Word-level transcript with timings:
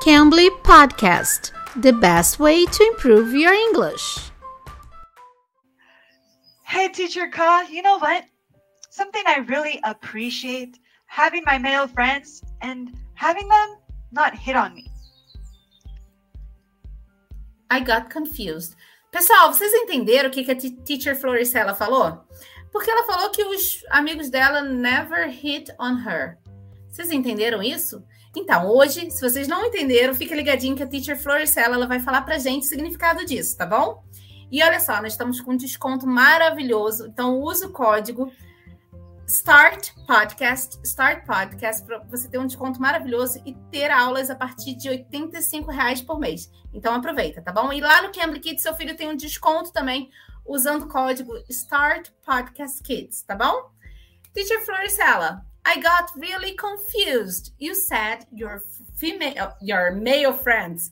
Cambly 0.00 0.48
Podcast, 0.62 1.52
the 1.76 1.92
best 1.92 2.38
way 2.38 2.64
to 2.64 2.84
improve 2.84 3.34
your 3.34 3.52
English. 3.52 4.30
Hey, 6.64 6.88
Teacher 6.88 7.28
Ka, 7.28 7.66
you 7.70 7.82
know 7.82 7.98
what? 7.98 8.24
Something 8.88 9.22
I 9.26 9.44
really 9.46 9.78
appreciate 9.84 10.78
having 11.04 11.42
my 11.44 11.58
male 11.58 11.86
friends 11.86 12.42
and 12.62 12.90
having 13.12 13.46
them 13.46 13.76
not 14.10 14.34
hit 14.34 14.56
on 14.56 14.74
me. 14.74 14.90
I 17.70 17.80
got 17.80 18.08
confused. 18.08 18.76
Pessoal, 19.12 19.52
vocês 19.52 19.70
entenderam 19.74 20.30
o 20.30 20.32
que, 20.32 20.44
que 20.44 20.52
a 20.52 20.56
Teacher 20.56 21.14
Floricela 21.14 21.74
falou? 21.74 22.24
Porque 22.72 22.90
ela 22.90 23.06
falou 23.06 23.28
que 23.30 23.44
os 23.44 23.84
amigos 23.90 24.30
dela 24.30 24.62
never 24.62 25.28
hit 25.28 25.70
on 25.78 25.98
her. 25.98 26.38
Vocês 26.90 27.10
entenderam 27.10 27.62
isso? 27.62 28.02
Então, 28.34 28.68
hoje, 28.68 29.10
se 29.10 29.20
vocês 29.20 29.48
não 29.48 29.66
entenderam, 29.66 30.14
fica 30.14 30.34
ligadinho 30.34 30.76
que 30.76 30.82
a 30.82 30.86
Teacher 30.86 31.20
Floricela 31.20 31.74
ela 31.74 31.86
vai 31.86 32.00
falar 32.00 32.22
pra 32.22 32.38
gente 32.38 32.64
o 32.64 32.68
significado 32.68 33.24
disso, 33.24 33.56
tá 33.56 33.66
bom? 33.66 34.04
E 34.50 34.62
olha 34.62 34.80
só, 34.80 35.00
nós 35.00 35.12
estamos 35.12 35.40
com 35.40 35.52
um 35.52 35.56
desconto 35.56 36.06
maravilhoso. 36.06 37.06
Então, 37.06 37.40
use 37.40 37.64
o 37.64 37.70
código 37.70 38.32
Start 39.30 39.90
Podcast, 40.08 40.80
Start 40.82 41.24
Podcast, 41.24 41.86
para 41.86 42.00
você 42.10 42.28
ter 42.28 42.38
um 42.38 42.48
desconto 42.48 42.80
maravilhoso 42.80 43.40
e 43.46 43.54
ter 43.70 43.88
aulas 43.88 44.28
a 44.28 44.34
partir 44.34 44.74
de 44.74 44.88
R$ 44.88 45.06
reais 45.68 46.02
por 46.02 46.18
mês. 46.18 46.50
Então 46.74 46.92
aproveita, 46.92 47.40
tá 47.40 47.52
bom? 47.52 47.72
E 47.72 47.80
lá 47.80 48.02
no 48.02 48.12
Cambly 48.12 48.40
Kids, 48.40 48.60
seu 48.60 48.74
filho 48.74 48.96
tem 48.96 49.08
um 49.08 49.14
desconto 49.14 49.72
também 49.72 50.10
usando 50.44 50.82
o 50.82 50.88
código 50.88 51.32
Start 51.48 52.10
Podcast 52.26 52.82
Kids, 52.82 53.22
tá 53.22 53.36
bom? 53.36 53.70
Teacher 54.34 54.66
Floricella, 54.66 55.46
I 55.70 55.78
got 55.78 56.10
really 56.16 56.54
confused. 56.54 57.52
You 57.58 57.76
said 57.76 58.26
your 58.32 58.64
female, 58.96 59.52
your 59.62 59.92
male 59.92 60.32
friends 60.32 60.90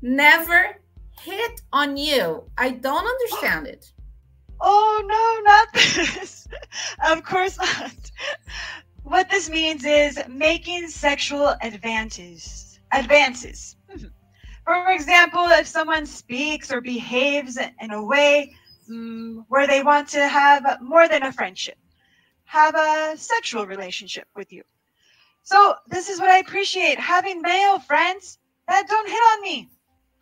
never 0.00 0.76
hit 1.18 1.60
on 1.72 1.96
you. 1.96 2.44
I 2.56 2.70
don't 2.70 3.04
understand 3.04 3.66
it. 3.66 3.92
Oh 4.60 4.94
no, 5.14 5.24
not 5.50 5.68
this. 5.74 6.46
of 7.04 7.24
course 7.24 7.58
not. 7.58 8.12
What 9.02 9.28
this 9.28 9.50
means 9.50 9.84
is 9.84 10.20
making 10.28 10.86
sexual 10.86 11.56
advances. 11.60 12.78
Advances. 12.92 13.74
For 14.64 14.92
example, 14.92 15.46
if 15.48 15.66
someone 15.66 16.06
speaks 16.06 16.70
or 16.72 16.80
behaves 16.80 17.58
in 17.80 17.90
a 17.90 18.04
way 18.04 18.54
um, 18.88 19.44
where 19.48 19.66
they 19.66 19.82
want 19.82 20.06
to 20.10 20.28
have 20.28 20.78
more 20.80 21.08
than 21.08 21.24
a 21.24 21.32
friendship, 21.32 21.76
have 22.44 22.74
a 22.74 23.16
sexual 23.16 23.66
relationship 23.66 24.26
with 24.36 24.52
you. 24.52 24.62
So, 25.42 25.74
this 25.88 26.08
is 26.08 26.20
what 26.20 26.30
I 26.30 26.38
appreciate 26.38 26.98
having 26.98 27.42
male 27.42 27.80
friends 27.80 28.38
that 28.68 28.88
don't 28.88 29.08
hit 29.08 29.16
on 29.34 29.42
me. 29.42 29.70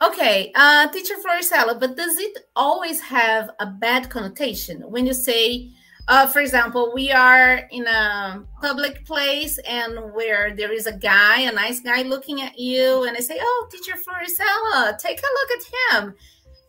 Okay, 0.02 0.50
uh, 0.54 0.88
teacher 0.88 1.14
Floricella, 1.16 1.78
but 1.78 1.94
does 1.94 2.18
it 2.18 2.38
always 2.56 3.00
have 3.02 3.50
a 3.60 3.66
bad 3.66 4.08
connotation 4.08 4.80
when 4.90 5.04
you 5.04 5.12
say, 5.12 5.72
uh, 6.08 6.26
for 6.26 6.40
example, 6.40 6.90
we 6.94 7.12
are 7.12 7.68
in 7.70 7.86
a 7.86 8.42
public 8.62 9.04
place 9.04 9.58
and 9.68 10.14
where 10.14 10.56
there 10.56 10.72
is 10.72 10.86
a 10.86 10.96
guy, 10.96 11.40
a 11.40 11.52
nice 11.52 11.80
guy 11.80 12.00
looking 12.00 12.40
at 12.40 12.58
you, 12.58 13.04
and 13.04 13.14
I 13.14 13.20
say, 13.20 13.38
"Oh, 13.40 13.68
teacher 13.70 13.92
Floricella, 13.96 14.96
take 14.96 15.18
a 15.18 15.34
look 15.38 15.50
at 15.58 16.02
him." 16.02 16.14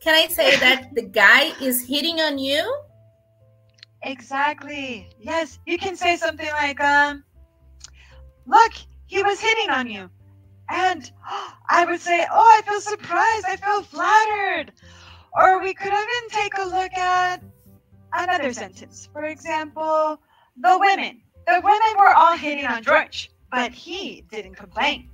Can 0.01 0.13
I 0.13 0.27
say 0.27 0.57
that 0.57 0.89
the 0.93 1.03
guy 1.03 1.53
is 1.61 1.87
hitting 1.87 2.19
on 2.19 2.37
you? 2.37 2.61
Exactly. 4.03 5.09
Yes, 5.19 5.59
you 5.65 5.77
can 5.77 5.95
say 5.95 6.17
something 6.17 6.49
like, 6.51 6.79
um, 6.81 7.23
"Look, 8.45 8.73
he 9.07 9.21
was 9.23 9.39
hitting 9.39 9.69
on 9.69 9.89
you." 9.89 10.09
And 10.69 11.11
I 11.69 11.85
would 11.85 12.01
say, 12.01 12.25
Oh, 12.31 12.59
I 12.59 12.61
feel 12.63 12.81
surprised. 12.81 13.45
I 13.47 13.57
feel 13.57 13.83
flattered. 13.83 14.73
Or 15.33 15.61
we 15.61 15.73
could 15.73 15.93
even 15.93 16.29
take 16.29 16.57
a 16.57 16.63
look 16.63 16.93
at 16.97 17.43
another 18.13 18.53
sentence. 18.53 19.09
For 19.13 19.25
example, 19.25 20.19
the 20.57 20.77
women. 20.79 21.21
The 21.47 21.61
women 21.63 21.93
were 21.99 22.13
all 22.15 22.37
hitting 22.37 22.65
on 22.65 22.83
George, 22.83 23.31
but 23.51 23.73
he 23.73 24.21
didn't 24.31 24.55
complain. 24.55 25.09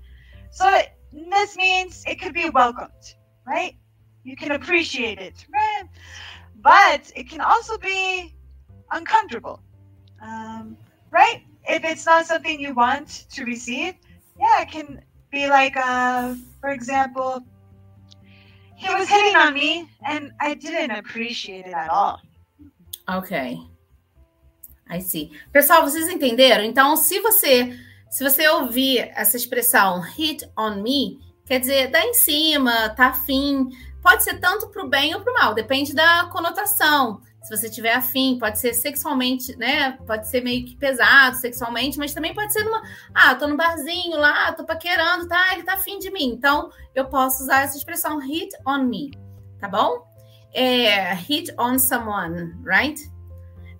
So 0.52 0.82
this 1.12 1.58
means 1.58 2.04
it 2.08 2.22
could 2.22 2.34
be 2.34 2.50
welcomed, 2.50 3.16
right? 3.48 3.76
You 4.24 4.36
can 4.36 4.52
appreciate 4.52 5.20
it, 5.20 5.46
right? 5.54 5.86
But 6.56 7.12
it 7.16 7.30
can 7.30 7.42
also 7.42 7.78
be 7.78 8.37
uncomfortable, 8.92 9.60
um, 10.22 10.78
right? 11.12 11.44
If 11.68 11.84
it's 11.84 12.06
not 12.06 12.26
something 12.26 12.60
you 12.60 12.74
want 12.74 13.26
to 13.32 13.44
receive, 13.44 13.96
yeah, 14.40 14.62
it 14.62 14.72
can 14.72 15.02
be 15.32 15.48
like, 15.50 15.76
uh, 15.76 16.36
for 16.62 16.70
example, 16.70 17.44
he 18.76 18.94
was 18.94 19.10
hitting 19.10 19.36
on 19.36 19.54
me 19.54 19.90
and 20.06 20.32
I 20.40 20.54
didn't 20.54 20.92
appreciate 20.92 21.66
it 21.66 21.74
at 21.74 21.90
all. 21.90 22.22
Ok. 23.08 23.60
I 24.90 25.00
see. 25.00 25.32
Pessoal, 25.52 25.84
vocês 25.84 26.08
entenderam? 26.08 26.64
Então, 26.64 26.96
se 26.96 27.20
você 27.20 27.78
se 28.10 28.24
você 28.24 28.48
ouvir 28.48 29.12
essa 29.16 29.36
expressão 29.36 30.00
hit 30.00 30.50
on 30.58 30.82
me, 30.82 31.20
quer 31.46 31.60
dizer, 31.60 31.92
dá 31.92 32.02
em 32.04 32.14
cima, 32.14 32.90
tá 32.90 33.08
afim. 33.08 33.70
Pode 34.02 34.24
ser 34.24 34.40
tanto 34.40 34.70
para 34.70 34.84
o 34.86 34.88
bem 34.88 35.14
ou 35.14 35.22
para 35.22 35.32
o 35.32 35.36
mal, 35.36 35.54
depende 35.54 35.94
da 35.94 36.26
conotação 36.32 37.22
se 37.48 37.56
você 37.56 37.70
tiver 37.70 37.94
afim, 37.94 38.38
pode 38.38 38.60
ser 38.60 38.74
sexualmente, 38.74 39.56
né? 39.56 39.94
Pode 40.06 40.28
ser 40.28 40.44
meio 40.44 40.66
que 40.66 40.76
pesado 40.76 41.38
sexualmente, 41.38 41.98
mas 41.98 42.14
também 42.14 42.34
pode 42.34 42.52
ser 42.52 42.62
numa. 42.66 42.82
Ah, 43.16 43.36
tô 43.36 43.48
no 43.48 43.56
barzinho 43.56 44.18
lá, 44.18 44.52
tô 44.52 44.66
paquerando, 44.66 45.30
tá? 45.30 45.54
Ele 45.54 45.64
tá 45.64 45.76
afim 45.76 45.98
de 45.98 46.12
mim. 46.12 46.26
Então, 46.26 46.70
eu 46.94 47.06
posso 47.06 47.44
usar 47.44 47.62
essa 47.62 47.78
expressão 47.78 48.20
hit 48.20 48.50
on 48.68 48.84
me, 48.84 49.12
tá 49.62 49.70
bom? 49.70 50.06
É, 50.54 51.14
hit 51.14 51.50
on 51.58 51.80
someone, 51.80 52.54
right? 52.66 53.00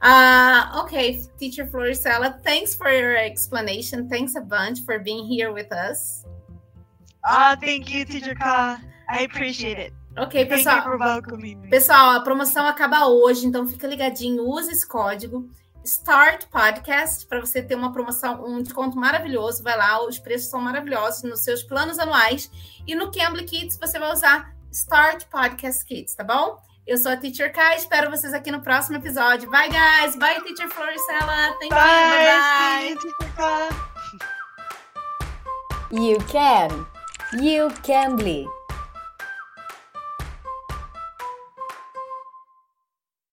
Uh, 0.02 0.80
okay, 0.84 1.22
teacher 1.38 1.68
Floricella, 1.70 2.40
thanks 2.44 2.74
for 2.74 2.90
your 2.90 3.18
explanation. 3.18 4.08
Thanks 4.08 4.36
a 4.38 4.42
bunch 4.42 4.86
for 4.86 4.98
being 4.98 5.26
here 5.26 5.52
with 5.52 5.74
us. 5.74 6.24
Ah, 7.26 7.52
uh, 7.52 7.56
thank 7.58 7.94
you, 7.94 8.06
teacher 8.06 8.36
Ka. 8.36 8.80
I 9.10 9.24
appreciate 9.24 9.78
it. 9.78 9.92
Ok, 10.18 10.46
pessoal. 10.46 10.84
Pessoal, 11.70 12.12
a 12.12 12.20
promoção 12.22 12.66
acaba 12.66 13.08
hoje, 13.08 13.46
então 13.46 13.68
fica 13.68 13.88
ligadinho, 13.88 14.44
use 14.44 14.72
esse 14.72 14.88
código 14.88 15.50
Start 15.88 16.48
Podcast 16.48 17.26
para 17.28 17.40
você 17.40 17.62
ter 17.62 17.76
uma 17.76 17.94
promoção, 17.94 18.44
um 18.46 18.62
desconto 18.62 18.98
maravilhoso. 18.98 19.64
Vai 19.64 19.78
lá, 19.78 20.06
os 20.06 20.20
preços 20.20 20.50
são 20.50 20.60
maravilhosos 20.60 21.24
nos 21.24 21.44
seus 21.44 21.64
planos 21.64 21.98
anuais. 21.98 22.52
E 22.86 22.94
no 22.94 23.10
Cambly 23.10 23.46
Kids 23.46 23.78
você 23.78 23.98
vai 23.98 24.12
usar 24.12 24.54
Start 24.72 25.26
Podcast 25.28 25.86
Kids, 25.86 26.14
tá 26.14 26.26
bom? 26.26 26.58
Eu 26.86 26.98
sou 26.98 27.12
a 27.12 27.18
Teacher 27.18 27.54
Kai, 27.54 27.78
espero 27.78 28.10
vocês 28.10 28.34
aqui 28.34 28.52
no 28.52 28.62
próximo 28.62 28.98
episódio. 28.98 29.50
Bye, 29.50 29.70
guys. 29.70 30.16
Bye, 30.18 30.42
Teacher 30.42 30.70
Floricella. 30.70 31.56
Thank 31.60 31.70
bye, 31.70 32.90
you. 32.90 32.98
Bye, 33.36 33.38
bye. 33.38 33.98
You 35.92 36.18
can. 36.28 36.86
You 37.42 37.70
can 37.84 38.16
be. 38.18 38.57